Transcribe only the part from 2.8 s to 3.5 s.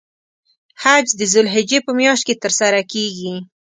کیږی.